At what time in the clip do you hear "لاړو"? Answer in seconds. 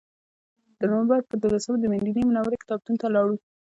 3.15-3.35